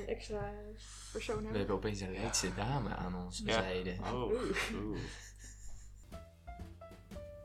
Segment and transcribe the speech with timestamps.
[0.00, 0.50] een extra
[1.12, 1.58] persoon We hebben.
[1.58, 3.52] hebben opeens een Leidse dame aan onze Ja.
[3.52, 3.96] zijde.
[4.12, 4.98] Oh, oeh.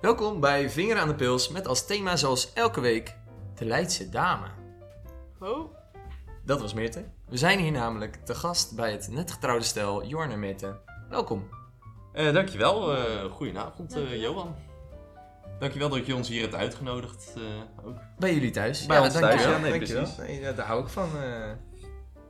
[0.02, 3.16] Welkom bij Vinger aan de Pils met als thema zoals elke week
[3.56, 4.48] de Leidse dame.
[5.40, 5.76] Oh,
[6.46, 7.06] Dat was Meerte.
[7.27, 10.79] We zijn hier namelijk te gast bij het net getrouwde stel Jorn en Meerte.
[11.09, 11.50] Welkom.
[12.13, 12.95] Eh, dankjewel.
[12.97, 14.21] eh goedenavond, eh, Dankjewel.
[14.31, 14.55] Johan.
[15.59, 17.34] Dankjewel dat je ons hier hebt uitgenodigd.
[17.36, 17.97] eh, ook.
[18.18, 18.86] Bij jullie thuis.
[18.86, 20.02] Bij ons thuis, dankjewel, ja, nee, dankjewel.
[20.04, 20.20] precies.
[20.20, 21.09] Nee, ja, daar hou ik van.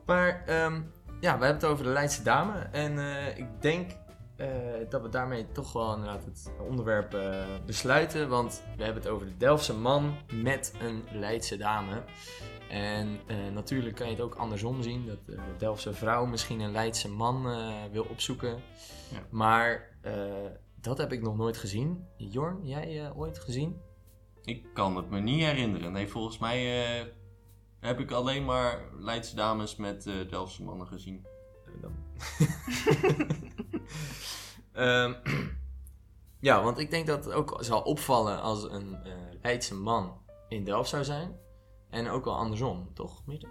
[0.10, 0.82] Maar ehm,
[1.20, 2.60] ja, we hebben het over de Leidse dame.
[2.60, 3.92] En eh, ik denk
[4.36, 4.48] eh,
[4.90, 8.30] dat we daarmee toch wel inderdaad het onderwerp eh, besluiten.
[8.30, 12.04] Want we hebben het over de Delftse man met een Leidse dame.
[12.70, 13.20] En
[13.54, 15.06] natuurlijk kan je het ook andersom zien.
[15.06, 17.44] Dat de Delftse vrouw misschien een Leidse man
[17.92, 18.62] wil opzoeken.
[19.12, 19.20] Ja.
[19.30, 19.98] Maar
[20.82, 22.06] dat heb ik nog nooit gezien.
[22.18, 23.82] Jorn, jij ooit gezien?
[24.44, 25.92] Ik kan het me niet herinneren.
[25.92, 27.14] Nee, volgens mij
[27.80, 31.26] heb ik alleen maar Leidse dames met eh Delftse mannen gezien.
[31.82, 31.92] dan.
[34.72, 35.14] Ehm,
[36.50, 40.64] ja, want ik denk dat het ook zal opvallen als een eh Leidse man in
[40.64, 41.36] Delft zou zijn.
[41.90, 43.48] En ook wel andersom, toch, Mirte?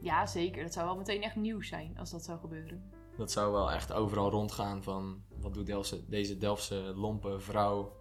[0.00, 0.62] ja zeker.
[0.62, 2.90] Dat zou wel meteen echt nieuws zijn als dat zou gebeuren.
[3.16, 5.22] Dat zou wel echt overal rondgaan van...
[5.40, 7.96] wat doet Delftse, deze Delftse lompe vrouw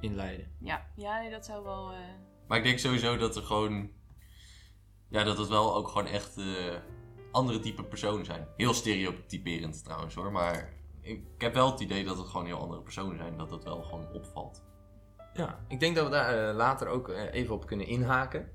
[0.00, 0.52] in Leiden?
[0.58, 1.90] Ja, ja nee, dat zou wel...
[1.90, 1.98] eh,
[2.46, 3.90] Maar ik denk sowieso dat er gewoon...
[5.10, 6.44] Ja, dat het wel ook gewoon echt eh,
[7.30, 8.46] andere type personen zijn.
[8.56, 10.32] Heel stereotyperend trouwens hoor.
[10.32, 13.36] Maar ik heb wel het idee dat het gewoon heel andere personen zijn.
[13.36, 14.62] Dat het wel gewoon opvalt.
[15.32, 18.50] Ja, ik denk dat we daar eh, later ook eh, even op kunnen inhaken.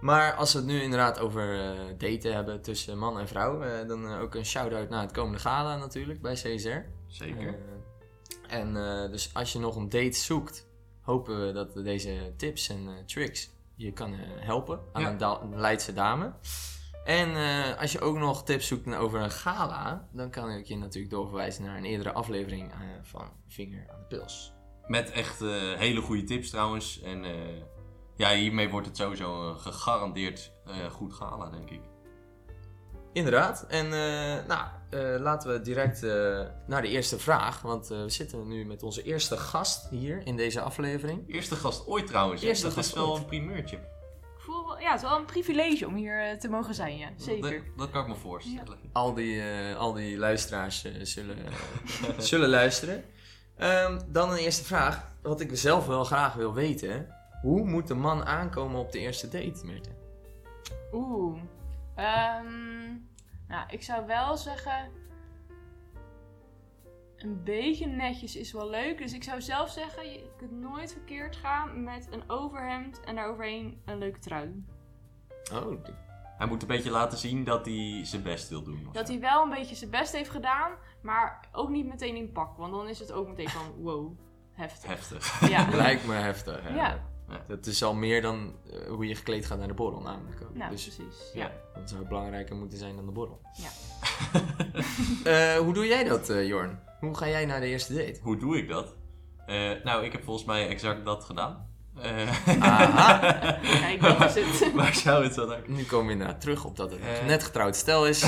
[0.00, 3.86] Maar als we het nu inderdaad over daten hebben tussen man en vrouw...
[3.86, 6.78] dan ook een shout-out naar het komende gala natuurlijk bij CSR.
[7.06, 7.58] Zeker.
[8.48, 8.74] En
[9.10, 10.66] dus als je nog een date zoekt,
[11.00, 15.10] hopen we dat deze tips en tricks je kan eh, helpen aan Ja.
[15.10, 16.32] een, da- een Leidse dame.
[17.04, 20.76] En eh, als je ook nog tips zoekt over een gala, dan kan ik je
[20.76, 24.52] natuurlijk doorverwijzen naar een eerdere aflevering eh, van Vinger aan de Pils.
[24.86, 27.00] Met echt eh, hele goede tips trouwens.
[27.00, 27.62] En eh,
[28.16, 31.80] ja, hiermee wordt het sowieso een gegarandeerd eh, goed gala, denk ik.
[33.14, 33.64] Inderdaad.
[33.68, 37.62] En eh, nou, eh, laten we direct eh, naar de eerste vraag.
[37.62, 41.24] Want eh, we zitten nu met onze eerste gast hier in deze aflevering.
[41.34, 42.42] Eerste gast ooit trouwens.
[42.42, 43.18] Eerste dat gast is wel ooit.
[43.20, 43.76] een primeurtje.
[43.76, 47.08] ik voel wel, ja, het is wel een privilege om hier te mogen zijn, ja.
[47.16, 47.50] Zeker.
[47.50, 48.78] Dat, dat kan ik me voorstellen.
[48.92, 51.36] al die, eh, al die luisteraars zullen,
[52.18, 53.04] zullen luisteren.
[53.56, 55.12] Ehm, dan een eerste vraag.
[55.22, 57.06] Wat ik zelf wel graag wil weten.
[57.42, 59.90] Hoe moet de man aankomen op de eerste date, Meerte?
[60.92, 61.38] Oeh.
[61.94, 62.88] Ehm,
[63.48, 64.90] nou, ik zou wel zeggen.
[67.16, 68.98] Een beetje netjes is wel leuk.
[68.98, 73.82] Dus ik zou zelf zeggen: je kunt nooit verkeerd gaan met een overhemd en daaroverheen
[73.84, 74.64] een leuke trui.
[75.52, 75.84] Oh,
[76.38, 78.88] Hij moet een beetje laten zien dat hij zijn best wil doen.
[78.92, 80.72] Dat hij wel een beetje zijn best heeft gedaan,
[81.02, 82.56] maar ook niet meteen in pak.
[82.56, 84.18] Want dan is het ook meteen van: wow,
[84.52, 84.88] heftig.
[84.88, 85.48] Heftig.
[85.48, 85.68] Ja.
[85.76, 86.62] lijkt me heftig.
[86.62, 86.74] hè.
[86.74, 87.12] Ja.
[87.48, 90.54] Dat is al meer dan eh, hoe je gekleed gaat naar de borrel namelijk ook.
[90.54, 91.30] Nou, dus precies.
[91.34, 93.40] ja, dat zou belangrijker moeten zijn dan de borrel.
[93.52, 93.68] Ja.
[95.24, 96.80] Eh, hoe doe jij dat, eh, Jorn?
[97.00, 98.18] Hoe ga jij naar de eerste date?
[98.22, 98.94] Hoe doe ik dat?
[99.46, 101.66] Eh, nou, ik heb volgens mij exact dat gedaan.
[102.00, 103.18] Eh, Aha.
[103.80, 104.72] Kijk, dat is het.
[104.74, 105.60] Waar zou het dan naar?
[105.66, 108.22] Nu komen we inderdaad terug op dat het een net getrouwd stel is.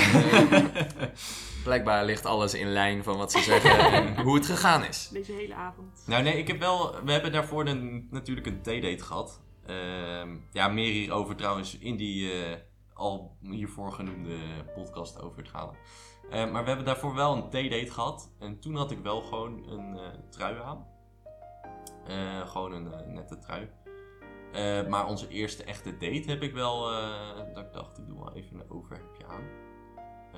[1.66, 5.08] Blijkbaar ligt alles in lijn van wat ze zeggen en hoe het gegaan is.
[5.12, 6.02] Deze hele avond.
[6.06, 7.04] Nou nee, ik heb wel...
[7.04, 9.40] We hebben daarvoor een, natuurlijk een theedate gehad.
[9.66, 12.56] Ehm, ja, meer hierover trouwens in die eh,
[12.94, 14.36] al hiervoor genoemde
[14.74, 15.72] podcast over het gala.
[16.30, 18.32] Eh, maar we hebben daarvoor wel een theedate gehad.
[18.38, 20.86] En toen had ik wel gewoon een eh, trui aan.
[22.06, 23.70] Eh, gewoon een nette trui.
[24.52, 26.90] Eh, maar onze eerste echte date heb ik wel...
[26.92, 29.42] eh, dat ik dacht, ik doe wel even een overhemdje aan.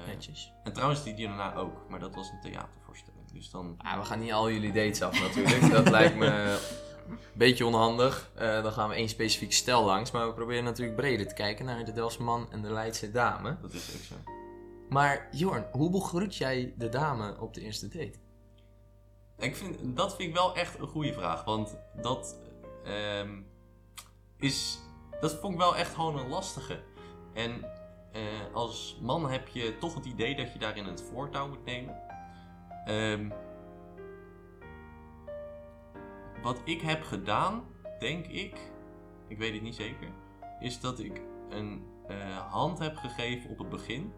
[0.02, 0.52] Eh, Netjes.
[0.64, 1.88] en trouwens die daarna ook.
[1.88, 3.32] Maar dat was een theatervoorstelling.
[3.32, 3.74] Dus dan...
[3.78, 5.70] Ah, we gaan niet al jullie dates af natuurlijk.
[5.70, 6.26] Dat lijkt me
[7.08, 8.30] een beetje onhandig.
[8.34, 10.10] Eh, dan gaan we één specifiek stel langs.
[10.10, 13.56] Maar we proberen natuurlijk breder te kijken naar de Delftse man en de Leidse dame.
[13.60, 14.14] Dat is ook zo.
[14.88, 18.18] Maar Jorn, hoe begroet jij de dame op de eerste date?
[19.38, 21.44] Ik vind, dat vind ik wel echt een goede vraag.
[21.44, 22.36] Want dat
[22.84, 23.40] ehm,
[24.36, 24.78] is.
[25.20, 26.80] Dat vond ik wel echt gewoon een lastige.
[27.34, 27.64] En
[28.18, 32.00] eh, als man heb je toch het idee dat je daarin het voortouw moet nemen.
[32.84, 33.30] Ehm,
[36.42, 37.64] wat ik heb gedaan,
[37.98, 38.72] denk ik,
[39.28, 40.08] ik weet het niet zeker,
[40.60, 44.12] is dat ik een eh, hand heb gegeven op het begin.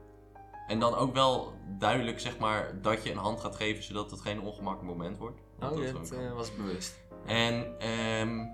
[0.67, 4.21] En dan ook wel duidelijk, zeg maar, dat je een hand gaat geven zodat het
[4.21, 5.41] geen ongemakkelijk moment wordt.
[5.61, 6.99] Oh, dat eh, was bewust.
[7.27, 8.47] En ehm,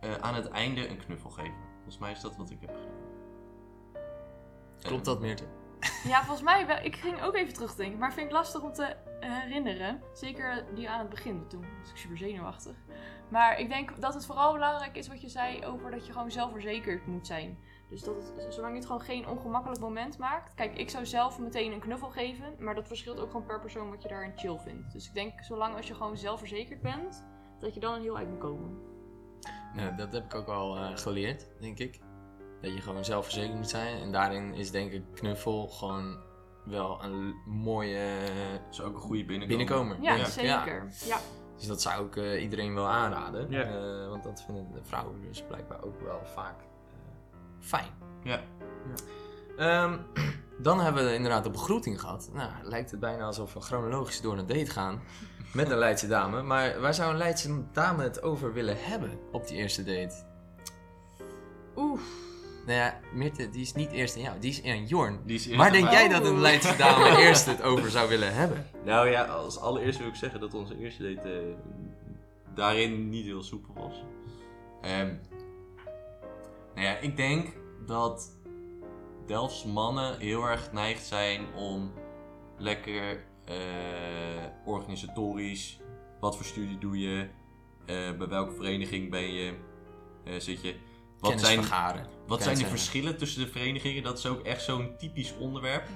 [0.00, 1.64] eh, aan het einde een knuffel geven.
[1.74, 3.15] Volgens mij is dat wat ik heb gedaan.
[4.82, 5.44] Klopt dat, Meerte?
[6.04, 6.78] Ja, volgens mij wel.
[6.82, 10.02] Ik ging ook even terugdenken, maar vind ik lastig om te herinneren.
[10.12, 12.76] Zeker die aan het begin, toen was ik super zenuwachtig.
[13.28, 16.30] Maar ik denk dat het vooral belangrijk is wat je zei over dat je gewoon
[16.30, 17.58] zelfverzekerd moet zijn.
[17.90, 20.54] Dus dat het, zolang je het gewoon geen ongemakkelijk moment maakt.
[20.54, 23.90] Kijk, ik zou zelf meteen een knuffel geven, maar dat verschilt ook gewoon per persoon
[23.90, 24.92] wat je daarin chill vindt.
[24.92, 27.24] Dus ik denk, zolang als je gewoon zelfverzekerd bent,
[27.60, 28.78] dat je dan een heel eind moet komen.
[29.74, 32.00] Nou, dat heb ik ook al eh, geleerd, denk ik.
[32.66, 34.00] Dat je gewoon zelfverzekerd moet zijn.
[34.00, 36.18] En daarin is denk ik knuffel gewoon
[36.64, 38.08] wel een mooie
[38.64, 39.56] Dat is ook een goede binnenkomer.
[39.56, 39.96] binnenkomer.
[40.02, 40.88] Ja, denk zeker.
[41.04, 41.18] Ja.
[41.56, 43.50] Dus dat zou ik eh, iedereen wel aanraden.
[43.50, 43.62] Ja.
[43.62, 47.90] Eh, want dat vinden de vrouwen dus blijkbaar ook wel vaak eh, fijn.
[48.22, 48.40] Ja.
[49.56, 49.98] Ehm,
[50.66, 52.30] dan hebben we inderdaad de begroeting gehad.
[52.32, 55.02] Nou, lijkt het bijna alsof we chronologisch door een date gaan
[55.52, 56.42] met een Leidse dame.
[56.42, 60.24] Maar waar zou een Leidse dame het over willen hebben op die eerste date?
[61.76, 62.00] Oeh.
[62.66, 65.20] Nou ja, Mirte, die is niet eerst aan jou, die is aan Jorn.
[65.24, 65.92] Die is eerst Waar aan denk mij.
[65.94, 68.66] jij dat een Leidse dame eerst het over zou willen hebben?
[68.84, 71.38] Nou ja, als allereerst wil ik zeggen dat onze eerste date eh,
[72.54, 74.04] daarin niet heel soepel was.
[74.82, 75.14] Ehm
[76.74, 77.46] nou ja, ik denk
[77.86, 78.30] dat
[79.26, 81.92] Delfts mannen heel erg geneigd zijn om
[82.58, 83.54] lekker eh,
[84.64, 85.80] organisatorisch,
[86.20, 87.28] wat voor studie doe je,
[87.86, 89.54] eh, bij welke vereniging ben je,
[90.24, 90.74] eh, zit je.
[91.30, 92.06] Wat zijn, vergaren.
[92.26, 94.02] wat zijn de verschillen tussen de verenigingen?
[94.02, 95.88] Dat is ook echt zo'n typisch onderwerp.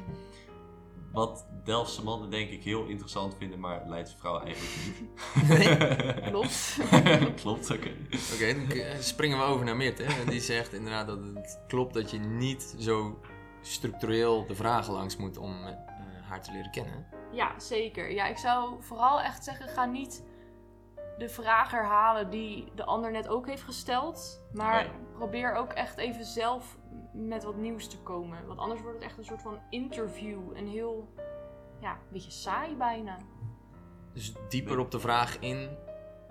[1.13, 6.23] Wat Delftse mannen denk ik heel interessant vinden, maar Leidse vrouwen eigenlijk niet.
[6.31, 6.79] Klopt.
[7.43, 7.91] Klopt, oké.
[8.35, 10.03] Oké, dan springen we over naar Mirte.
[10.03, 13.21] En die zegt inderdaad dat het klopt dat je niet zo
[13.63, 15.73] structureel de vragen langs moet om eh,
[16.29, 17.07] haar te leren kennen.
[17.33, 18.13] Ja, zeker.
[18.13, 20.23] Ja, ik zou vooral echt zeggen, ga niet
[21.21, 24.43] de vraag herhalen die de ander net ook heeft gesteld.
[24.53, 24.91] Maar ja.
[25.13, 26.79] probeer ook echt even zelf
[27.13, 28.47] met wat nieuws te komen.
[28.47, 30.57] Want anders wordt het echt een soort van interview.
[30.57, 31.15] En heel,
[31.81, 33.17] ja, een beetje saai bijna.
[34.13, 35.77] Dus dieper op de vraag in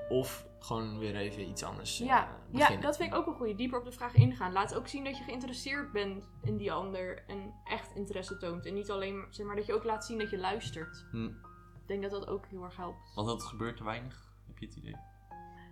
[0.09, 2.81] of gewoon weer even iets anders eh, Ja, ja, beginnen.
[2.81, 3.55] dat vind ik ook een goede.
[3.55, 4.51] Dieper op de vraag ingaan.
[4.51, 7.23] Laat ook zien dat je geïnteresseerd bent in die ander.
[7.27, 8.65] En echt interesse toont.
[8.65, 11.05] En niet alleen, zeg maar, dat je ook laat zien dat je luistert.
[11.11, 11.25] Hm.
[11.25, 13.15] Ik denk dat dat ook heel erg helpt.
[13.15, 14.28] Want dat gebeurt te weinig,
[14.59, 14.95] je het idee?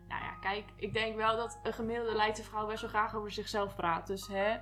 [0.07, 3.31] Nou ja, kijk, ik denk wel dat een gemiddelde Leidse vrouw best wel graag over
[3.31, 4.07] zichzelf praat.
[4.07, 4.56] Dus hè,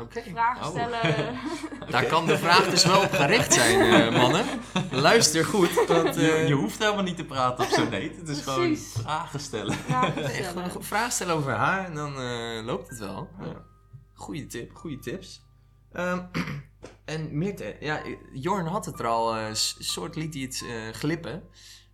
[0.00, 0.22] Oké.
[0.22, 0.70] vragen Oh.
[0.70, 1.38] stellen.
[1.90, 4.44] Daar kan de vraag dus wel op gericht zijn, eh, mannen.
[4.90, 6.14] Luister goed, want...
[6.14, 8.12] Je, eh, je hoeft helemaal niet te praten op zo'n date.
[8.16, 9.74] Het is gewoon vragen stellen.
[9.74, 10.76] vragen Nee, gewoon stellen.
[10.76, 13.28] een vraag stellen over haar en dan eh, loopt het wel.
[13.40, 13.64] Ja.
[14.14, 15.44] Goeie tip, goede tips.
[15.92, 16.24] Ehm,
[17.04, 18.02] en Mirte, ja,
[18.32, 21.42] Jorn had het er al, soort liet hij het eh, glippen.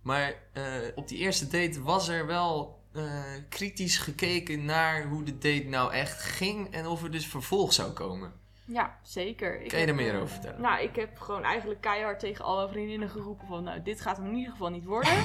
[0.03, 0.63] Maar eh,
[0.95, 5.93] op die eerste date was er wel eh, kritisch gekeken naar hoe de date nou
[5.93, 8.33] echt ging en of er dus vervolg zou komen.
[8.65, 9.61] Ja, zeker.
[9.61, 10.61] Ik Kan je er meer eh, over vertellen?
[10.61, 13.63] Nou, ik heb gewoon eigenlijk keihard tegen alle vriendinnen geroepen van...
[13.63, 15.13] Nou, dit gaat hem in ieder geval niet worden.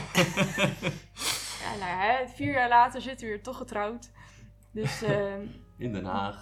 [1.65, 4.11] ja, nou hè, vier jaar later zitten we weer toch getrouwd.
[4.71, 5.47] Dus ehm,
[5.77, 6.37] In Den Haag.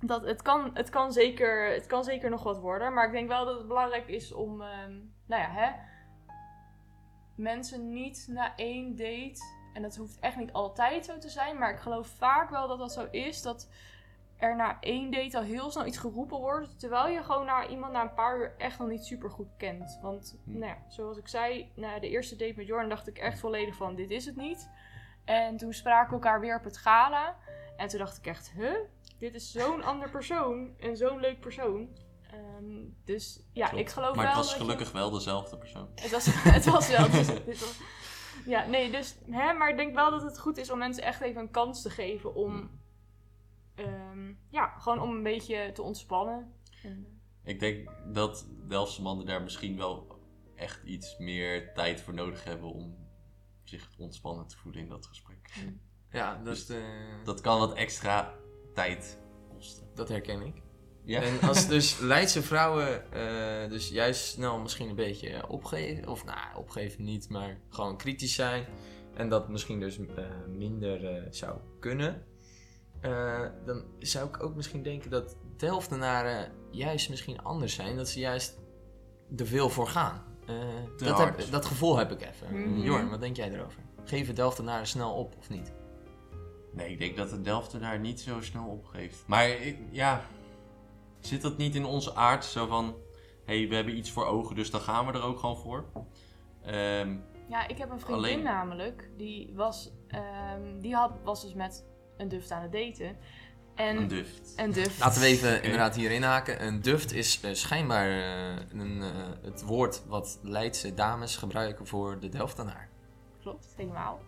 [0.00, 2.92] dat, het, kan, het, kan zeker, het kan zeker nog wat worden.
[2.94, 4.92] Maar ik denk wel dat het belangrijk is om, ehm,
[5.26, 5.70] nou ja, hè,
[7.38, 9.40] mensen niet na één date,
[9.72, 12.78] en dat hoeft echt niet altijd zo te zijn, maar ik geloof vaak wel dat
[12.78, 13.68] dat zo is, dat
[14.36, 17.92] er na één date al heel snel iets geroepen wordt, terwijl je gewoon naar iemand
[17.92, 19.98] na een paar uur echt nog niet super goed kent.
[20.02, 20.58] Want, Hm.
[20.58, 23.74] nou ja, zoals ik zei, na de eerste date met Jordan dacht ik echt volledig
[23.74, 24.70] van, dit is het niet.
[25.24, 27.36] En toen spraken we elkaar weer op het gala.
[27.76, 28.76] En toen dacht ik echt, huh?
[29.18, 31.88] Dit is zo'n ander persoon en zo'n leuk persoon.
[32.38, 33.82] Ehm, dus ja, Klopt.
[33.84, 35.88] ik geloof Maar wel het was je- gelukkig wel dezelfde persoon.
[35.94, 36.26] het was,
[36.56, 37.10] het was wel.
[37.44, 37.80] dus was-
[38.46, 39.16] ja, nee, dus.
[39.30, 41.82] Hè, maar ik denk wel dat het goed is om mensen echt even een kans
[41.82, 42.70] te geven om.
[43.74, 46.52] ehm, ja, gewoon om een beetje te ontspannen.
[46.82, 50.18] En, Ik denk dat Delftse mannen daar misschien wel
[50.54, 52.96] echt iets meer tijd voor nodig hebben om
[53.64, 55.50] zich ontspannen te voelen in dat gesprek.
[56.10, 56.78] Ja, dat, Dus eh,
[57.24, 58.34] Dat kan wat extra
[58.74, 59.18] tijd
[59.48, 59.88] kosten.
[59.94, 60.62] dat herken ik.
[61.08, 61.20] Ja.
[61.22, 66.38] En als dus Leidse vrouwen eh, dus juist snel misschien een beetje opgeven, of nou,
[66.56, 68.64] opgeven niet, maar gewoon kritisch zijn.
[69.14, 70.24] En dat misschien dus eh,
[70.56, 72.22] minder eh, zou kunnen.
[73.00, 77.96] eh, dan zou ik ook misschien denken dat Delftenaren juist misschien anders zijn.
[77.96, 78.58] Dat ze juist
[79.36, 80.22] er veel voor gaan.
[80.46, 80.54] Eh,
[80.96, 82.60] dat, heb, dat gevoel heb ik even.
[82.62, 82.80] Mhm.
[82.80, 83.82] Jorn, wat denk jij erover?
[84.04, 85.72] Geven Delftenaren snel op of niet?
[86.72, 89.22] Nee, ik denk dat de Delft daar niet zo snel opgeeft.
[89.26, 90.24] Maar ik- ja,
[91.20, 92.44] zit dat niet in onze aard?
[92.44, 92.84] Zo van,
[93.44, 95.84] hé, hey, we hebben iets voor ogen, dus dan gaan we er ook gewoon voor.
[96.64, 97.16] Ehm,
[97.48, 99.10] ja, ik heb een vriendin Alleen- namelijk.
[99.16, 101.84] Die was, ehm, die had, was dus met
[102.16, 103.16] een duft aan het daten.
[103.74, 104.52] En Een duft.
[104.56, 104.98] een duft.
[105.00, 106.66] Laten we even inderdaad hier inhaken.
[106.66, 109.08] Een duft is eh, schijnbaar eh, een, eh,
[109.42, 112.88] het woord wat Leidse dames gebruiken voor de Delftenaar.
[113.40, 114.20] Klopt, helemaal.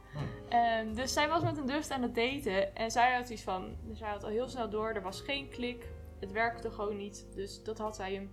[0.49, 2.77] Ehm, dus zij was met een duft aan het daten.
[2.77, 3.77] En zij had iets van...
[3.83, 4.89] Dus zij had al heel snel door.
[4.93, 5.89] Er was geen klik.
[6.21, 7.27] Het werkte gewoon niet.
[7.35, 8.33] Dus dat had zij hem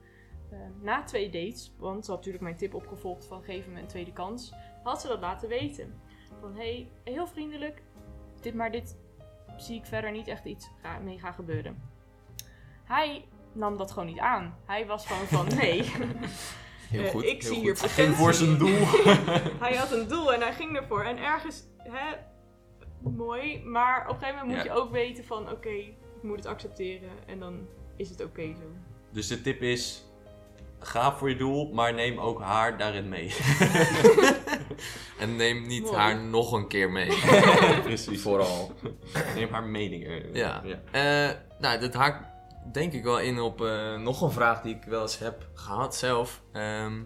[0.51, 1.73] eh, na twee dates...
[1.77, 4.53] Want ze had natuurlijk mijn tip opgevolgd van geef hem een tweede kans.
[4.83, 6.01] Had ze dat laten weten.
[6.39, 7.81] Van hey, heel vriendelijk.
[8.41, 8.97] Dit maar dit
[9.57, 10.69] zie ik verder niet echt iets
[11.03, 11.81] mee gaan gebeuren.
[12.83, 14.57] Hij nam dat gewoon niet aan.
[14.65, 15.83] Hij was gewoon van nee.
[16.89, 17.23] Heel Eh, goed.
[17.23, 17.63] ik heel zie goed.
[17.63, 18.77] hier Hij ging voor zijn doel.
[19.65, 21.03] hij had een doel en hij ging ervoor.
[21.03, 22.15] En ergens, hè,
[22.99, 23.63] mooi.
[23.63, 24.73] Maar op een gegeven moment moet Ja.
[24.73, 25.83] je ook weten van, oké,
[26.17, 27.09] ik moet het accepteren.
[27.25, 28.67] En dan is het oké zo.
[29.11, 30.05] Dus de tip is,
[30.79, 33.33] ga voor je doel, maar neem ook haar daarin mee.
[35.19, 35.95] En neem niet Mooi.
[35.95, 37.17] haar nog een keer mee.
[37.83, 38.21] Precies.
[38.21, 38.71] Vooral.
[39.35, 40.35] Neem haar mening er.
[40.35, 40.63] Ja.
[40.91, 42.25] Eh, nou, dat haakt
[42.71, 45.95] denk ik wel in op eh, nog een vraag die ik wel eens heb gehad
[45.95, 46.41] zelf.
[46.51, 47.01] Ehm,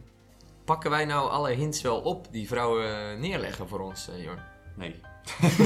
[0.65, 4.39] pakken wij nou alle hints wel op die vrouwen neerleggen voor ons, eh Jorn?
[4.75, 4.95] Nee.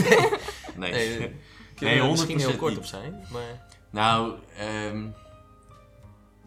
[0.76, 0.92] nee.
[0.92, 1.36] Nee,
[1.76, 2.80] Kunnen Nee, misschien 100% heel kort niet.
[2.80, 3.68] op zijn, maar...
[3.90, 5.08] Nou, ehm,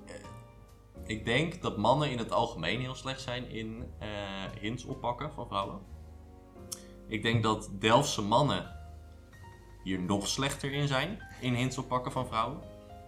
[0.06, 0.14] eh,
[1.06, 4.08] ik denk dat mannen in het algemeen heel slecht zijn in eh,
[4.60, 5.80] hints oppakken van vrouwen.
[7.08, 8.76] Ik denk dat Delftse mannen
[9.84, 12.60] hier nog slechter in zijn, in hints oppakken van vrouwen.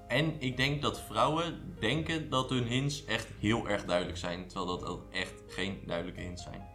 [0.08, 4.78] En ik denk dat vrouwen denken dat hun hints echt heel erg duidelijk zijn, terwijl
[4.78, 6.68] dat echt geen duidelijke hints zijn.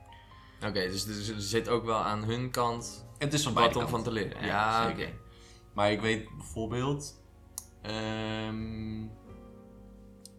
[0.57, 3.87] Oké, dus dus er zit ook wel aan hun kant het is van wat om
[3.87, 4.45] van te leren.
[4.45, 5.07] Ja, Ja, oké.
[5.75, 7.21] Maar ik weet bijvoorbeeld,
[7.81, 9.07] ehm,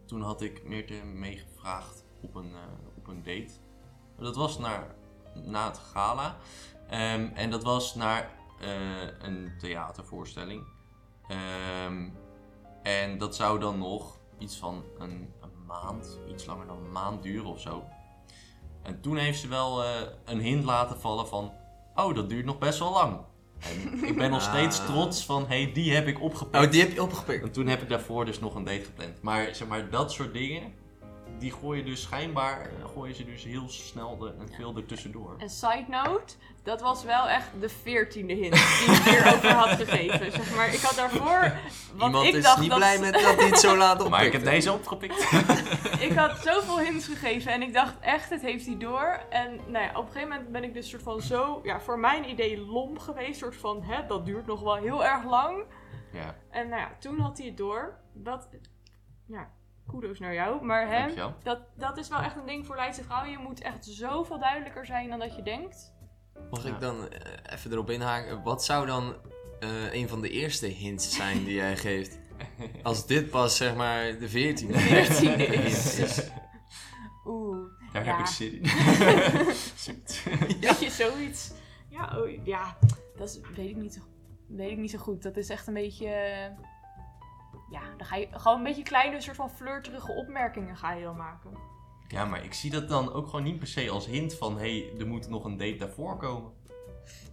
[0.05, 3.53] toen had ik Meerte meegevraagd op een, eh, op een date.
[4.19, 4.95] Dat was naar,
[5.35, 6.37] na het gala.
[6.89, 10.65] Ehm, en dat was naar eh, een theatervoorstelling.
[11.29, 12.09] Ehm,
[12.83, 15.35] en dat zou dan nog iets van een,
[15.67, 17.85] maand, iets langer dan een maand duren of zo.
[18.83, 21.53] En toen heeft ze wel eh, een hint laten vallen van,
[21.95, 23.21] oh dat duurt nog best wel lang.
[23.93, 24.87] En ik ben nog steeds Ah.
[24.87, 26.65] trots van, hey, die heb ik opgepikt.
[26.65, 27.43] Oh, die heb je opgepikt.
[27.43, 29.23] En toen heb ik daarvoor dus nog een date gepland.
[29.23, 30.63] Maar zeg maar, dat soort dingen,
[31.39, 35.35] die gooien dus schijnbaar, eh, gooien ze dus heel snel de, en veel ertussendoor.
[35.39, 40.33] En side note, dat was wel echt de veertiende hint die ik hierover had gegeven.
[40.33, 41.41] Zeg maar, ik had daarvoor...
[41.97, 44.11] Want Iemand ik is dacht niet dat, blij met dat het zo laat oppikt.
[44.17, 45.33] Maar ik heb deze opgepikt.
[46.09, 49.21] Ik had zoveel hints gegeven en ik dacht echt, het heeft hij door.
[49.31, 51.99] En nou ja, op een gegeven moment ben ik dus soort van zo, ja, voor
[51.99, 53.39] mijn idee lom geweest.
[53.39, 55.65] soort van, hè, dat duurt nog wel heel erg lang.
[56.13, 57.99] ja, En nou ja, toen had hij het door.
[58.13, 58.49] Dat,
[59.27, 59.51] ja,
[59.87, 60.65] kudos naar jou.
[60.65, 61.35] Maar hè, dankjewel.
[61.43, 63.31] dat, dat is wel echt een ding voor Leidse vrouwen.
[63.31, 65.95] Je moet echt zoveel duidelijker zijn dan dat je denkt.
[66.51, 66.69] Mag Ja.
[66.75, 68.43] ik dan eh, even erop inhaken?
[68.43, 69.15] Wat zou dan
[69.61, 72.19] eh, een van de eerste hints zijn die jij geeft?
[72.83, 75.99] Als dit pas zeg maar de veertiende Veertiende hint is.
[75.99, 76.31] is.
[77.27, 78.11] Oeh, Daar Ja.
[78.11, 78.67] heb ik zin in.
[79.77, 80.23] Zoet.
[80.61, 81.53] weet je, zoiets.
[81.89, 82.77] Ja, oh, ja
[83.17, 84.01] dat is, weet, ik niet zo,
[84.49, 85.23] weet ik niet zo goed.
[85.23, 86.11] Dat is echt een beetje...
[87.71, 91.17] Ja, dan ga je gewoon een beetje kleine soort van flirterige opmerkingen ga je dan
[91.17, 91.51] maken.
[92.09, 94.93] ja, maar ik zie dat dan ook gewoon niet per se als hint van, hey,
[94.99, 96.53] er moet nog een date daarvoor komen.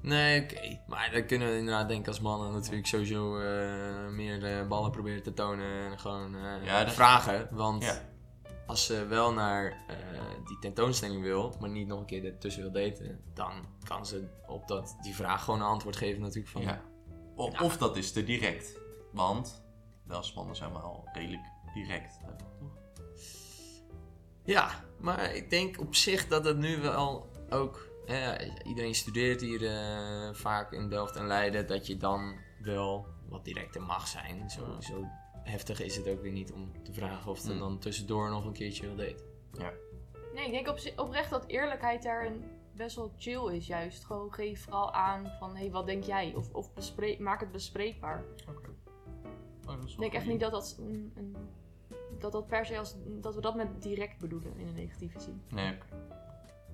[0.02, 0.80] Nee, oké.
[0.88, 5.24] Maar dan kunnen we inderdaad denken als mannen natuurlijk sowieso eh, meer eh, ballen proberen
[5.24, 7.48] te tonen en gewoon eh, Ja, vragen.
[7.52, 8.02] Want Ja.
[8.66, 9.96] als ze wel naar eh,
[10.46, 13.52] die tentoonstelling wil, maar niet nog een keer ertussen wil daten, dan
[13.84, 16.62] kan ze op dat, die vraag gewoon een antwoord geven natuurlijk van...
[16.62, 16.82] Ja.
[17.36, 17.60] O- Ja.
[17.64, 18.80] Of dat is te direct.
[19.12, 19.63] Want,
[20.04, 21.44] wel mannen zijn wel redelijk
[21.74, 22.20] direct.
[22.22, 22.72] hè, toch?
[24.46, 27.88] Ja, maar ik denk op zich dat het nu wel ook.
[28.06, 31.68] hè, iedereen studeert hier eh, vaak in Delft en Leiden.
[31.68, 34.50] Dat je dan wel wat directer mag zijn.
[34.50, 35.06] Zo, zo
[35.44, 37.60] heftig is het ook weer niet om te vragen of ze Hmm.
[37.60, 39.26] dan tussendoor nog een keertje wil daten.
[40.34, 42.44] Nee, ik denk op, oprecht dat eerlijkheid daar een
[42.76, 44.06] best wel chill is juist.
[44.06, 46.34] Gewoon geef vooral aan van, hé, hey, wat denk jij?
[46.36, 48.24] Of, of bespreek, maak het bespreekbaar.
[49.64, 51.36] Ik wel denk echt niet dat dat, een, een-
[52.20, 55.42] dat dat per se als, dat we dat met direct bedoelen in een negatieve zin.
[55.50, 55.78] Nee.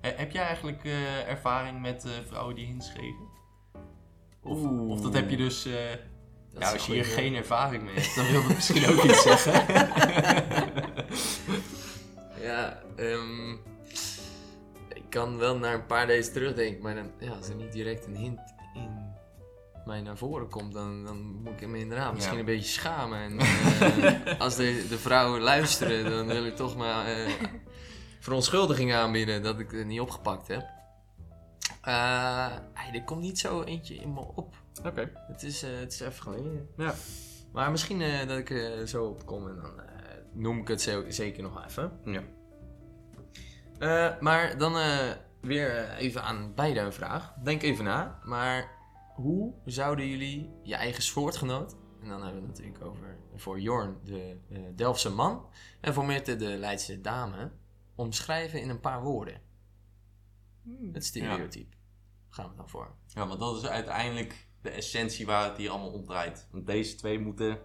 [0.01, 3.27] Eh, Heb jij eigenlijk eh, ervaring met eh, vrouwen die hints geven?
[4.43, 4.89] Of, Oeh.
[4.89, 5.65] of dat heb je dus...
[5.65, 5.91] eh,
[6.59, 9.65] ja, als je hier geen ervaring mee hebt, dan wil dat misschien ook iets zeggen.
[12.41, 13.51] Ja, ehm,
[14.93, 18.05] ik kan wel naar een paar days terugdenken, maar dan, ja, als er niet direct
[18.05, 18.39] een hint
[18.73, 19.13] in
[19.89, 22.39] mij naar voren komt, dan, dan moet ik me inderdaad misschien Ja.
[22.39, 23.19] een beetje schamen.
[23.19, 23.39] En
[24.25, 27.31] eh, als de, de vrouwen luisteren, dan wil ik toch maar eh
[28.19, 30.65] verontschuldiging aanbieden dat ik het niet opgepakt heb.
[32.73, 34.55] Hey, er komt niet zo eentje in me op.
[34.85, 35.11] Oké.
[35.27, 36.69] Het is, het is even geleden.
[36.77, 36.93] Ja.
[37.53, 39.71] Maar misschien dat ik er zo op kom en dan
[40.33, 41.91] noem ik het zo- zeker nog even.
[42.05, 42.21] Ja.
[44.19, 44.73] Maar dan
[45.41, 47.33] weer even aan beide een vraag.
[47.43, 48.19] Denk even na.
[48.23, 48.69] Maar
[49.21, 53.97] hoe zouden jullie je eigen soortgenoot, en dan hebben we het natuurlijk over voor Jorn
[54.03, 55.49] de eh, Delftse man
[55.81, 57.51] en voor Mirte de Leidse dame,
[57.95, 59.41] omschrijven in een paar woorden?
[60.63, 60.93] Hmm.
[60.93, 61.75] Het stereotype.
[62.29, 62.95] Gaan we dan voor.
[63.07, 66.47] Ja, want dat is uiteindelijk de essentie waar het hier allemaal om draait.
[66.51, 67.59] Want deze twee moeten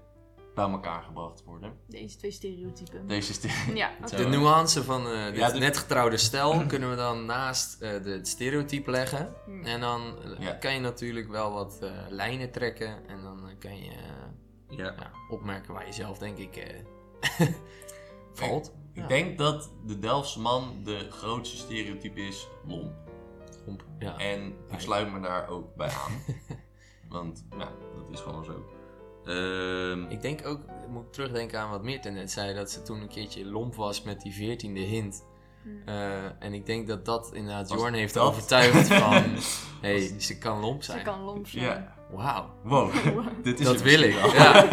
[0.55, 1.79] bij elkaar gebracht worden.
[1.89, 3.07] Deze twee stereotypen.
[3.07, 3.91] Deze ste- Ja.
[4.17, 8.03] De nuance van eh, dit Ja, dus- net getrouwde stel kunnen we dan naast eh,
[8.03, 9.35] de, het stereotype leggen.
[9.45, 9.65] Hmm.
[9.65, 10.53] En dan eh, Ja.
[10.53, 13.09] kan je natuurlijk wel wat eh, lijnen trekken.
[13.09, 14.85] En dan eh, kan je eh, Ja.
[14.99, 16.81] ja, opmerken waar je zelf denk ik eh,
[18.33, 18.67] valt.
[18.93, 19.07] Ik Ja.
[19.07, 22.93] denk dat de Delftse man de grootste stereotype is lomp.
[23.65, 24.17] Pomp, Ja.
[24.19, 26.13] En ik sluit me daar ook bij aan.
[27.09, 28.65] Want ja, dat is gewoon zo.
[29.27, 33.01] Ehm, Ik denk ook, ik moet terugdenken aan wat Mirte net zei, dat ze toen
[33.01, 35.25] een keertje lomp was met die veertiende hint.
[35.63, 35.83] Hmm.
[35.87, 39.29] Eh, en ik denk dat dat inderdaad Jorn heeft dat- overtuigd van, hé,
[39.99, 41.05] hey, ze kan lomp Ze zijn.
[41.05, 41.65] kan lomp zijn.
[41.65, 42.51] ja, Wauw.
[42.63, 42.93] wow.
[43.43, 44.71] Dit is Dat wil ik, ja.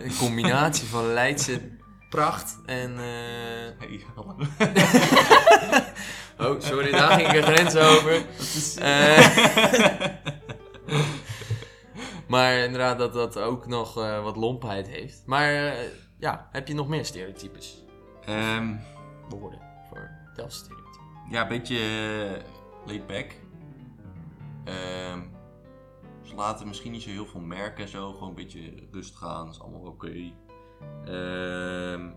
[0.00, 1.60] Een combinatie van Leidse
[2.10, 2.90] pracht en...
[2.98, 4.36] eh, Hey, hallo.
[6.38, 8.24] Oh, sorry, daar ging ik een grens over.
[8.78, 10.06] Eh,
[12.36, 15.22] maar inderdaad dat dat ook nog eh, wat lompheid heeft.
[15.26, 17.84] Maar eh, ja, heb je nog meer stereotypes?
[18.24, 18.76] Ehm,
[19.28, 21.04] Woorden voor Delftse stereotypen.
[21.30, 22.42] ja, een beetje eh,
[22.86, 23.34] laid back.
[24.64, 25.20] Ehm,
[26.22, 28.12] ze laten misschien niet zo heel veel merken en zo.
[28.12, 29.48] Gewoon een beetje rustig aan.
[29.48, 30.32] is allemaal oké.
[31.04, 32.08] Ehm,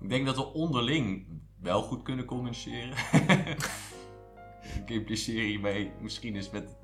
[0.00, 1.26] ik denk dat we onderling
[1.60, 2.96] wel goed kunnen communiceren.
[4.80, 6.79] ik impliceer hiermee misschien is met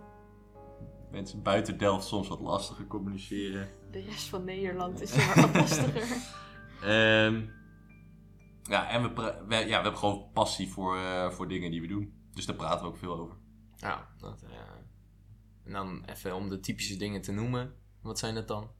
[1.16, 3.68] mensen buiten Delft soms wat lastiger communiceren.
[3.90, 6.02] De rest van Nederland is maar wat lastiger.
[6.82, 7.44] Ehm,
[8.62, 12.28] ja, en we, ja, we hebben gewoon passie voor, eh, voor dingen die we doen.
[12.32, 13.36] Dus daar praten we ook veel over.
[13.76, 14.50] Ja, dat, eh,
[15.64, 17.74] en dan even om de typische dingen te noemen.
[18.02, 18.70] Wat zijn dat dan?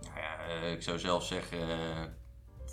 [0.00, 2.16] Nou ja, eh, ik zou zelf zeggen,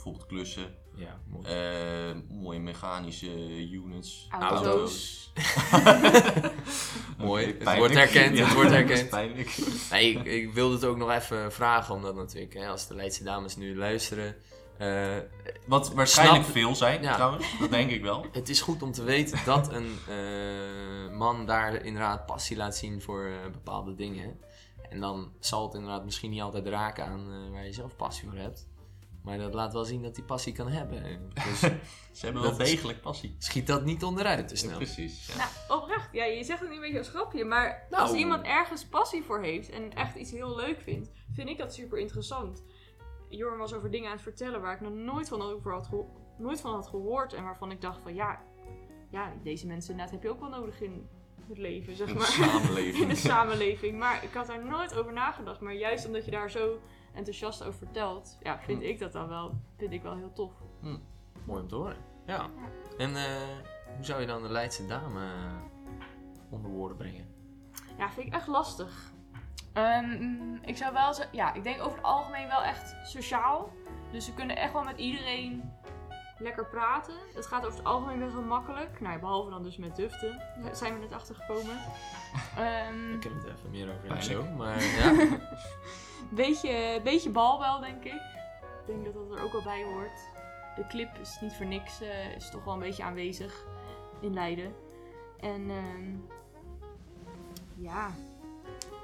[0.04, 0.76] bijvoorbeeld klussen.
[0.96, 1.46] Ja, mooi.
[1.48, 3.30] eh, mooie mechanische
[3.72, 4.28] units.
[4.30, 5.32] Auto's.
[7.18, 7.56] Mooi.
[7.60, 9.00] Het wordt herkend, het wordt herkend.
[9.00, 9.58] is pijnlijk.
[9.92, 13.24] Nee, ik, ik wilde het ook nog even vragen, omdat natuurlijk, hè, als de Leidse
[13.24, 14.36] dames nu luisteren.
[14.78, 15.18] eh,
[15.66, 17.14] Wat waarschijnlijk Snap- veel zijn, Ja.
[17.14, 17.46] trouwens.
[17.60, 18.26] Dat denk ik wel.
[18.32, 23.02] het is goed om te weten dat een eh, man daar inderdaad passie laat zien
[23.02, 24.40] voor eh, bepaalde dingen.
[24.90, 28.30] En dan zal het inderdaad misschien niet altijd raken aan eh, waar je zelf passie
[28.30, 28.68] voor hebt.
[29.24, 31.04] Maar dat laat wel zien dat hij passie kan hebben.
[31.50, 33.36] Dus Ze hebben wel degelijk passie.
[33.38, 34.76] schiet dat niet onderuit te Ja, snel.
[34.78, 35.28] precies.
[35.28, 35.36] Ja.
[35.68, 36.10] Nou, oprecht.
[36.12, 38.02] Ja, je zegt het nu een beetje als grapje, maar Nou.
[38.04, 41.74] als iemand ergens passie voor heeft en echt iets heel leuk vindt, vind ik dat
[41.74, 42.64] super interessant.
[43.30, 46.34] Jorn was over dingen aan het vertellen waar ik nog nooit van, over had, geho-
[46.38, 48.42] nooit van had gehoord en waarvan ik dacht van ja,
[49.12, 51.08] ja, deze mensen inderdaad heb je ook wel nodig in
[51.48, 52.26] het leven, zeg maar.
[52.26, 53.02] samenleving.
[53.04, 53.98] in de samenleving.
[54.00, 55.60] Maar ik had daar nooit over nagedacht.
[55.60, 56.80] Maar juist omdat je daar zo
[57.14, 58.88] enthousiast over vertelt, ja, vind Hm.
[58.88, 60.52] ik dat dan wel, vind ik wel heel tof.
[61.46, 61.98] Mooi om te horen.
[62.26, 62.50] Ja.
[62.98, 63.24] En eh,
[63.96, 66.04] hoe zou je dan de Leidse dame eh,
[66.50, 67.26] onder woorden brengen?
[67.98, 69.12] Ja, vind ik echt lastig.
[69.74, 73.70] Ehm, ik zou wel zeggen, ja, ik denk over het algemeen wel echt sociaal.
[74.12, 75.72] Dus we kunnen echt wel met iedereen
[76.38, 77.14] lekker praten.
[77.34, 79.00] Het gaat over het algemeen best wel makkelijk.
[79.02, 80.42] Nou, ja, behalve dan dus met duften.
[80.64, 81.76] Daar zijn we net achter gekomen.
[82.58, 84.48] Ehm, Ik kan het even meer over hebben Pijnlijk.
[84.50, 84.56] zo.
[84.56, 85.40] Maar ja,
[86.36, 88.14] beetje, beetje bal wel, denk ik.
[88.14, 90.20] Ik denk dat dat er ook wel bij hoort.
[90.76, 93.66] De clip is niet voor niks, eh, is toch wel een beetje aanwezig
[94.22, 94.74] in Leiden.
[95.40, 96.16] En ehm,
[97.76, 98.10] ja.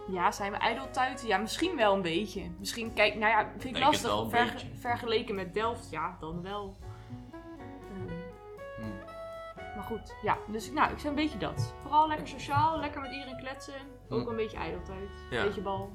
[0.07, 1.27] ja, zijn we ijdeltuiten?
[1.27, 2.49] Ja, misschien wel een beetje.
[2.59, 4.29] Misschien, kijk, nou ja, vind ik lastig.
[4.29, 4.67] Verge- beetje.
[4.75, 6.75] vergeleken met Delft, ja, dan wel.
[7.31, 8.13] Ehm,
[8.81, 8.95] Hm.
[9.75, 11.73] maar goed, ja, dus nou, ik zou een beetje dat.
[11.81, 13.73] Vooral lekker sociaal, lekker met iedereen kletsen.
[14.09, 14.29] Ook Hm.
[14.29, 15.43] een beetje ijdeltuit, Ja.
[15.43, 15.91] beetje bal.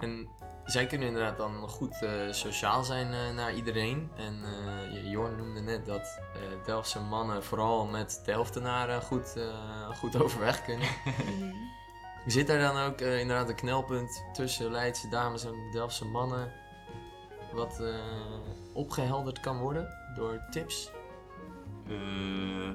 [0.00, 0.28] en
[0.64, 4.10] zij kunnen inderdaad dan goed eh, sociaal zijn eh, naar iedereen.
[4.16, 10.16] En eh Jorn noemde net dat eh Delftse mannen vooral met Delftenaren goed, eh, goed
[10.22, 10.88] overweg kunnen.
[11.04, 11.54] Mhm.
[12.26, 16.52] Zit daar dan ook inderdaad een knelpunt tussen Leidse dames en Delftse mannen?
[17.52, 17.94] Wat eh,
[18.72, 20.90] opgehelderd kan worden door tips?
[21.88, 22.70] Eh,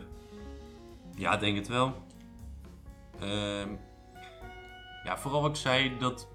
[1.16, 1.94] ja, denk het wel.
[3.20, 3.70] Ehm,
[5.04, 6.28] ja, vooral wat ik zei dat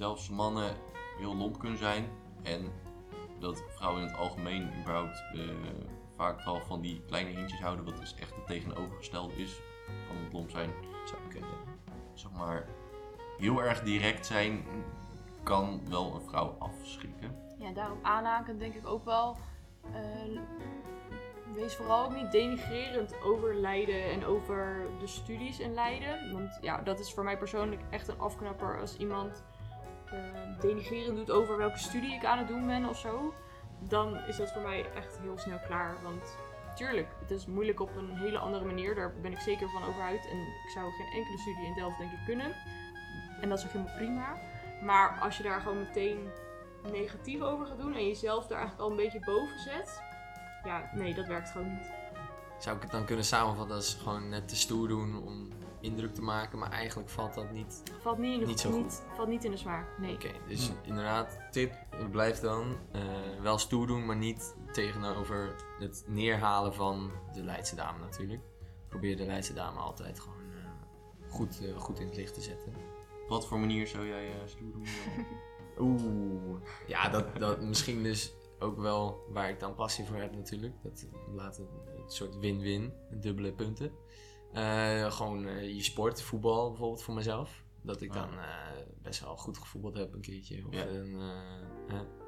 [0.00, 0.74] Delftse mannen
[1.18, 2.08] heel lomp kunnen zijn.
[2.42, 2.72] En
[3.38, 5.40] dat vrouwen in het algemeen überhaupt eh,
[6.16, 7.84] vaak wel van die kleine hintjes houden.
[7.84, 9.60] Wat dus echt het tegenovergestelde is
[10.06, 10.70] van het lomp zijn.
[11.04, 11.50] Zou kunnen.
[12.14, 12.66] Zeg maar,
[13.38, 14.64] heel erg direct zijn
[15.42, 17.36] kan wel een vrouw afschrikken.
[17.58, 19.36] Ja, daarop aanhaken denk ik ook wel.
[19.92, 20.40] eh,
[21.54, 26.32] wees vooral ook niet denigrerend over Leiden en over de studies in Leiden.
[26.32, 29.42] Want ja, dat is voor mij persoonlijk echt een afknapper als iemand
[30.12, 33.34] eh, denigrerend doet over welke studie ik aan het doen ben of zo.
[33.88, 35.96] Dan is dat voor mij echt heel snel klaar.
[36.02, 36.36] Want
[36.74, 38.94] tuurlijk, het is moeilijk op een hele andere manier.
[38.94, 40.28] Daar ben ik zeker van overuit.
[40.30, 42.56] En ik zou geen enkele studie in Delft denk ik kunnen.
[43.40, 44.36] En dat is ook helemaal prima.
[44.82, 46.28] Maar als je daar gewoon meteen
[46.92, 50.02] negatief over gaat doen en jezelf daar eigenlijk al een beetje boven zet.
[50.64, 51.90] Ja, nee, dat werkt gewoon niet.
[52.58, 55.48] Zou ik het dan kunnen samenvatten als gewoon net te stoer doen om
[55.80, 57.82] indruk te maken, maar eigenlijk valt dat niet.
[58.00, 58.82] Valt niet in de, Niet zo goed.
[58.82, 59.98] niet, valt niet in de smaak.
[59.98, 60.14] Nee.
[60.14, 60.74] Oké, dus Hm.
[60.88, 61.74] inderdaad, tip,
[62.10, 63.02] blijf dan eh,
[63.42, 68.42] wel stoer doen, maar niet tegenover het neerhalen van de Leidse dame natuurlijk.
[68.88, 72.74] Probeer de Leidse dame altijd gewoon eh, goed, eh, goed in het licht te zetten.
[73.22, 74.84] Op wat voor manier zou jij eh stoer doen?
[75.78, 80.74] Oeh, ja, dat, dat misschien dus ook wel waar ik dan passie voor heb natuurlijk.
[80.82, 81.68] Dat laat een
[82.06, 83.92] soort win-win, dubbele punten.
[84.52, 87.62] Eh, gewoon eh, je sport, voetbal bijvoorbeeld voor mezelf.
[87.82, 88.20] Dat ik Ja.
[88.20, 88.46] dan eh,
[89.02, 90.66] best wel goed gevoetbald heb een keertje.
[90.66, 90.86] Of Ja.
[90.86, 91.20] een,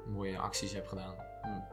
[0.07, 1.15] mooie acties heb gedaan.
[1.41, 1.63] Hmm.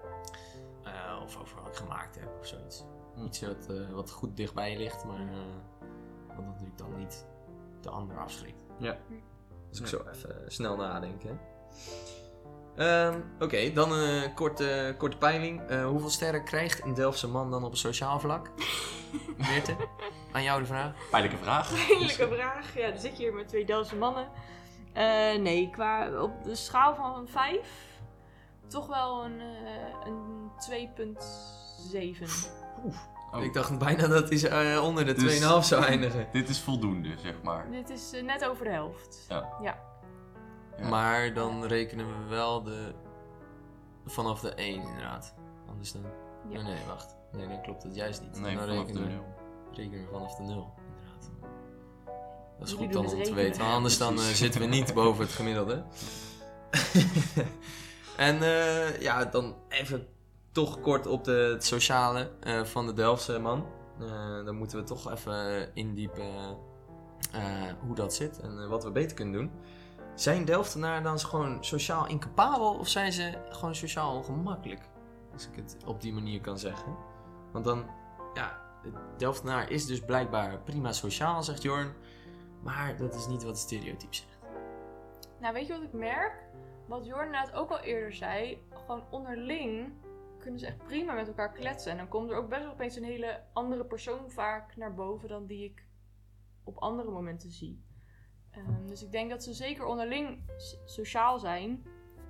[1.25, 2.85] Of over wat ik gemaakt heb of zoiets.
[3.15, 3.25] Hmm.
[3.27, 5.29] Iets wat, wat goed dichtbij je ligt, maar
[6.37, 7.27] wat natuurlijk dan niet
[7.81, 8.59] de ander afschrikt.
[8.79, 8.99] Ja.
[9.69, 11.41] Dus ik zo even snel nadenken.
[12.77, 15.83] Ehm, Oké, dan een korte, korte peiling.
[15.85, 18.51] Hoeveel sterren krijgt een Delftse man dan op sociaal vlak?
[19.49, 19.77] Meerte,
[20.33, 20.93] aan jou de vraag.
[21.11, 21.87] Pijnlijke vraag.
[21.87, 22.75] Pijnlijke vraag.
[22.75, 24.29] Ja, dan zit je hier met twee Delftse mannen.
[24.93, 27.89] Eh, nee, qua op de schaal van 5
[28.67, 32.27] toch wel een, eh, een 2,7.
[33.33, 36.29] Oh, Ik dacht bijna dat hij eh, onder de 2,5 Dus- zou eindigen.
[36.33, 37.71] Dit is voldoende, zeg maar.
[37.71, 39.27] Dit is net over de helft.
[39.29, 39.49] Ja.
[39.63, 39.79] Ja.
[40.79, 40.89] Ja.
[40.89, 42.95] Maar dan rekenen we wel de...
[44.07, 45.35] vanaf de 1 inderdaad.
[45.69, 46.03] Anders dan...
[46.49, 46.63] Ja.
[46.63, 47.17] Nee, nee, wacht.
[47.33, 48.41] Nee, dan klopt het juist niet.
[48.41, 49.25] Nee, dan vanaf de rekenen we- nul.
[49.73, 51.31] rekenen we vanaf de 0, inderdaad.
[52.59, 54.67] Dat is Jullie goed dan het om te weten, want anders dan eh, zitten we
[54.67, 55.85] niet boven het gemiddelde.
[58.17, 60.07] en eh, ja, dan even
[60.53, 63.67] toch kort op de, het sociale eh, van de Delftse man.
[64.01, 66.57] Eh, dan moeten we toch even indiepen
[67.33, 67.41] eh,
[67.87, 69.51] hoe dat zit en wat we beter kunnen doen.
[70.15, 74.81] Zijn Delftenaren dan gewoon sociaal incapabel of zijn ze gewoon sociaal ongemakkelijk?
[75.33, 76.97] Als ik het op die manier kan zeggen.
[77.53, 77.87] Want dan,
[78.35, 81.93] ja, de Delftenaar is dus blijkbaar prima sociaal, zegt Jorn.
[82.63, 84.39] Maar dat is niet wat het stereotype zegt.
[85.41, 86.49] Nou, weet je wat ik merk?
[86.87, 88.63] Wat Jorn net ook al eerder zei.
[88.71, 89.93] Gewoon onderling
[90.39, 91.91] kunnen ze echt prima met elkaar kletsen.
[91.93, 95.29] En dan komt er ook best wel opeens een hele andere persoon vaak naar boven
[95.29, 95.85] dan die ik
[96.65, 97.85] op andere momenten zie.
[98.51, 100.43] Ehm, dus ik denk dat ze zeker onderling
[100.85, 101.87] sociaal zijn.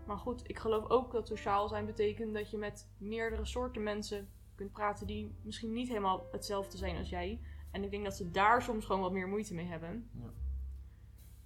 [0.06, 4.28] Maar goed, ik geloof ook dat sociaal zijn betekent dat je met meerdere soorten mensen
[4.61, 7.40] kunt praten die misschien niet helemaal hetzelfde zijn als jij.
[7.70, 10.11] En ik denk dat ze daar soms gewoon wat meer moeite mee hebben.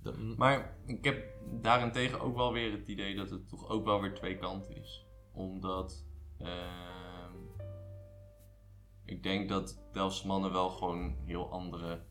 [0.02, 1.24] Dat- Maar ik heb
[1.60, 5.06] daarentegen ook wel weer het idee dat het toch ook wel weer twee kanten is.
[5.32, 6.04] Omdat
[6.38, 7.32] ehm,
[9.04, 12.02] ik denk dat Delftse mannen wel gewoon heel andere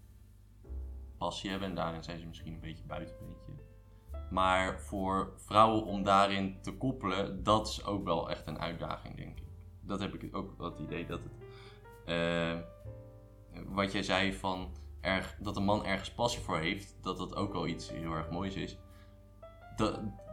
[1.17, 1.69] passie hebben.
[1.69, 3.63] En daarin zijn ze misschien een beetje buiten een beetje.
[4.31, 9.39] Maar voor vrouwen om daarin te koppelen, dat is ook wel echt een uitdaging, denk
[9.39, 9.51] ik.
[9.85, 11.33] Dat heb ik ook het idee dat het...
[12.05, 12.59] eh,
[13.67, 17.53] wat jij zei van erg, dat een man ergens passie voor heeft, dat dat ook
[17.53, 18.77] wel iets heel erg moois is.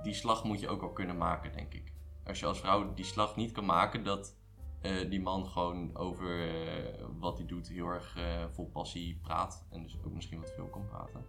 [0.03, 1.93] Die slag moet je ook wel kunnen maken, denk ik.
[2.27, 4.37] Als je als vrouw die slag niet kan maken, dat
[4.81, 8.19] eh, die man gewoon over eh, wat hij doet heel erg
[8.51, 9.67] vol passie praat.
[9.71, 11.25] En dus ook misschien wat veel kan praten.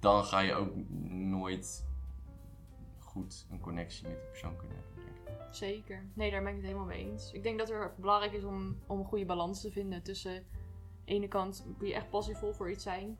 [0.00, 0.74] Dan ga je ook
[1.10, 1.86] nooit
[2.98, 4.87] goed een connectie met die persoon kunnen hebben.
[5.58, 6.04] Zeker.
[6.14, 7.32] Nee, daar ben ik het helemaal mee eens.
[7.32, 10.46] Ik denk dat het belangrijk is om, om een goede balans te vinden tussen...
[11.04, 13.18] De ene kant kun je echt passievol voor iets zijn.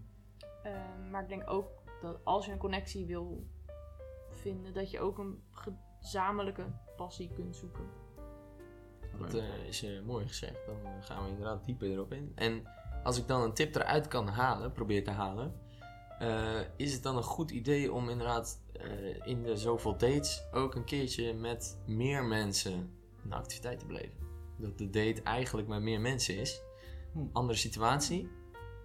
[0.63, 1.69] Ehm, maar ik denk ook
[2.01, 3.47] dat als je een connectie wil
[4.31, 4.75] vinden...
[4.75, 7.85] dat je ook een gezamenlijke passie kunt zoeken.
[9.19, 10.67] Dat eh, is eh, mooi gezegd.
[10.67, 12.33] Dan eh, gaan we inderdaad dieper erop in.
[12.35, 12.63] En
[13.03, 15.61] als ik dan een tip eruit kan halen, probeer te halen,
[16.19, 20.75] eh, is het dan een goed idee om inderdaad eh, in de zoveel dates ook
[20.75, 22.93] een keertje met meer mensen
[23.25, 24.27] een activiteit te beleven.
[24.57, 26.63] Dat de date eigenlijk met meer mensen is.
[27.13, 27.19] Hm.
[27.33, 28.29] Andere situatie,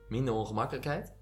[0.07, 1.13] minder ongemakkelijkheid.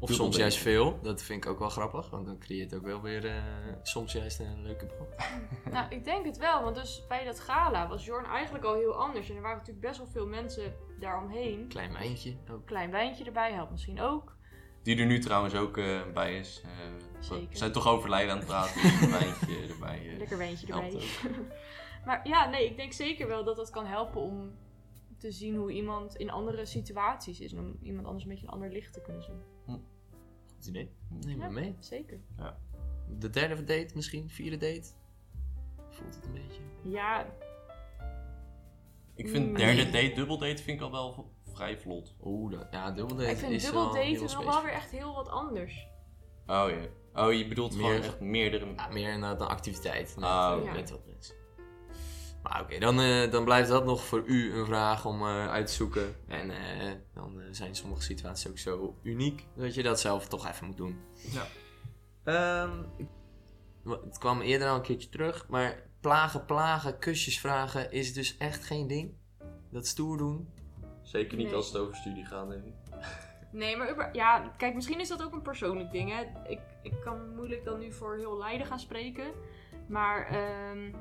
[0.00, 0.98] Of soms juist veel.
[1.02, 3.42] Dat vind ik ook wel grappig, want dan creëert het ook wel weer eh,
[3.82, 5.08] soms juist een leuke band.
[5.74, 6.62] Nou, ik denk het wel.
[6.62, 9.30] Want dus bij dat gala was Jorn eigenlijk al heel anders.
[9.30, 11.68] En er waren natuurlijk best wel veel mensen daaromheen.
[11.68, 12.66] Klein wijntje ook.
[12.66, 14.37] klein wijntje erbij helpt misschien ook.
[14.82, 16.60] Die er nu trouwens ook eh, bij is.
[16.64, 16.70] Eh,
[17.20, 17.48] Zeker.
[17.50, 18.82] We zijn toch over Leiden aan het praten.
[18.82, 20.08] dus een wijntje erbij.
[20.12, 21.02] eh, Lekker wijntje erbij.
[22.06, 24.50] maar ja, nee, ik denk zeker wel dat dat kan helpen om
[25.16, 27.52] te zien hoe iemand in andere situaties is.
[27.52, 29.42] En om iemand anders een beetje een ander licht te kunnen zien.
[29.66, 30.90] Goed idee.
[31.24, 31.48] Neem Ja.
[31.48, 31.76] me mee.
[31.78, 32.20] Zeker.
[33.18, 34.30] De derde date misschien?
[34.30, 34.88] Vierde date?
[35.90, 36.60] Voelt het een beetje?
[36.82, 37.26] Ja,
[39.14, 39.56] Ik vind Mm.
[39.56, 42.14] derde date, dubbel date vind ik al wel vrij vlot.
[42.24, 44.72] Oeh, dat- ja, dubbel date ik vind is dubbel wel daten heel nog wel weer
[44.72, 45.86] echt heel wat anders.
[46.46, 47.24] Oh ja.
[47.26, 48.66] Oh, je bedoelt Meer- gewoon echt meerdere...
[48.76, 50.14] Ja, meer inderdaad een activiteit.
[50.16, 50.72] Met, Ah, eh, oké.
[50.72, 51.34] met wat mensen.
[52.42, 55.66] Maar oké, dan, eh, dan blijft dat nog voor u een vraag om eh, uit
[55.66, 56.14] te zoeken.
[56.28, 60.46] En eh, dan eh, zijn sommige situaties ook zo uniek dat je dat zelf toch
[60.48, 60.98] even moet doen.
[61.32, 61.46] Ja.
[62.24, 62.82] Ehm,
[63.82, 68.36] wa- het kwam eerder al een keertje terug, maar plagen, plagen, kusjes vragen is dus
[68.36, 69.14] echt geen ding.
[69.70, 70.48] Dat stoer doen.
[71.08, 71.54] Zeker niet Nee.
[71.54, 72.74] als het over studie gaat, denk ik.
[73.50, 76.10] Nee, maar ja, kijk, misschien is dat ook een persoonlijk ding.
[76.10, 76.48] Hè.
[76.48, 79.32] Ik, ik kan moeilijk dan nu voor heel Leiden gaan spreken.
[79.86, 80.92] Maar ehm,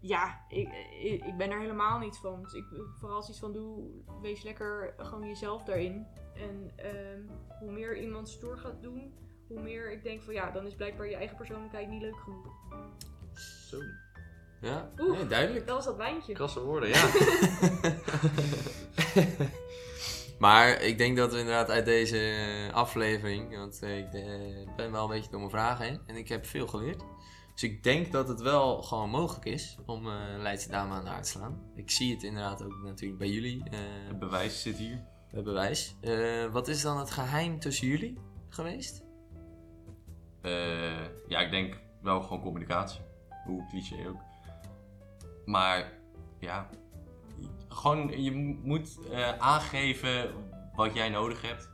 [0.00, 0.68] ja, ik,
[1.02, 2.42] ik, ik ben er helemaal niet van.
[2.42, 2.64] Dus ik
[2.98, 6.06] vooral zoiets van doe, wees lekker gewoon jezelf daarin.
[6.34, 7.20] En ehm,
[7.60, 9.14] hoe meer iemand stoer gaat doen,
[9.46, 12.46] hoe meer ik denk van ja, dan is blijkbaar je eigen persoonlijkheid niet leuk genoeg.
[13.68, 13.78] Zo.
[14.60, 15.16] Ja, Oeh.
[15.18, 15.66] nee, duidelijk.
[15.66, 16.32] Dat was dat wijntje.
[16.32, 17.08] Krasse woorden, ja.
[20.38, 24.24] maar ik denk dat we inderdaad uit deze aflevering, want ik eh,
[24.76, 27.02] ben wel een beetje door mijn vragen heen en ik heb veel geleerd.
[27.52, 31.10] Dus ik denk dat het wel gewoon mogelijk is om eh Leidse dame aan de
[31.10, 31.62] haard te slaan.
[31.74, 35.04] Ik zie het inderdaad ook natuurlijk bij jullie, eh, Het bewijs zit hier.
[35.32, 35.96] bij bewijs.
[36.00, 38.18] Eh, wat is dan het geheim tussen jullie
[38.48, 39.02] geweest?
[40.42, 43.00] Eh, ja, ik denk wel gewoon communicatie.
[43.44, 44.20] Hoe cliché ook.
[45.48, 45.92] Maar
[46.38, 46.68] ja,
[47.68, 50.34] gewoon je mo- moet eh, aangeven
[50.74, 51.70] wat jij nodig hebt.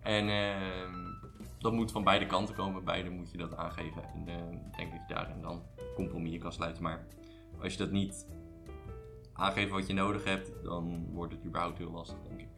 [0.00, 0.94] En ehm,
[1.58, 2.84] dat moet van beide kanten komen.
[2.84, 4.02] Beide moet je dat aangeven.
[4.04, 4.28] En
[4.66, 5.62] ik denk dat je daarin dan
[5.94, 6.82] compromis kan sluiten.
[6.82, 7.06] Maar
[7.62, 8.26] als je dat niet
[9.32, 12.48] aangeeft wat je nodig hebt, dan wordt het überhaupt heel lastig, denk ik.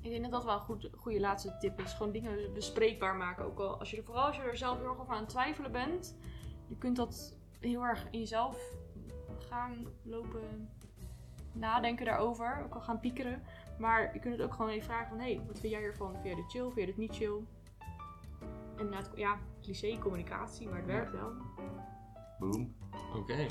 [0.00, 1.92] Ik denk dat dat wel een goed, goede laatste tip is.
[1.92, 3.44] Gewoon dingen bespreekbaar maken.
[3.44, 5.28] Ook al als je er, vooral als je er zelf heel erg over aan het
[5.28, 6.16] twijfelen bent.
[6.68, 8.82] Je kunt dat heel erg in jezelf
[9.48, 10.68] gaan lopen
[11.52, 12.62] nadenken daarover.
[12.64, 13.42] Ook al gaan piekeren.
[13.78, 15.18] Maar je kunt het ook gewoon even vragen van...
[15.18, 16.10] Hé, hey, wat vind jij ervan?
[16.12, 16.62] Vind jij dit chill?
[16.62, 17.36] Vind jij dit niet chill?
[18.76, 21.32] En ja, cliché communicatie, maar het werkt wel.
[22.38, 22.74] Boom.
[23.16, 23.46] Oké,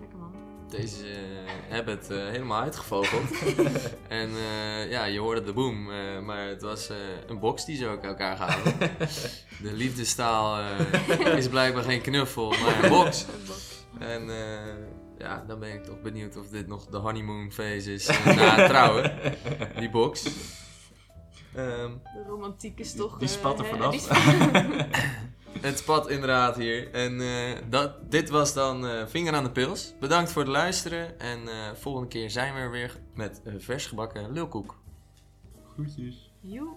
[0.00, 0.32] Lekker man.
[0.68, 1.18] deze eh,
[1.68, 3.30] hebben het eh, helemaal uitgevogeld.
[4.08, 7.76] en eh, ja, je hoorde de boom, eh, maar het was eh, een box die
[7.76, 8.78] ze ook elkaar gaven.
[9.66, 13.26] de liefdestaal eh, is blijkbaar geen knuffel, maar een box.
[13.98, 14.74] En eh,
[15.20, 18.68] ja, dan ben ik toch benieuwd of dit nog de honeymoon phase is na het
[18.68, 19.12] trouwen.
[19.78, 20.24] Die box.
[21.54, 23.18] Ehm, De romantiek is toch...
[23.18, 23.90] Die eh, spat er vanaf.
[23.90, 24.86] die spat-
[25.68, 26.90] het spat inderdaad hier.
[26.94, 29.94] En eh, dat, dit was dan eh, Vinger aan de Pils.
[30.00, 31.18] Bedankt voor het luisteren.
[31.20, 34.78] En eh, volgende keer zijn we er weer met vers gebakken lulkoek.
[35.72, 36.30] Groetjes.
[36.40, 36.68] Joe.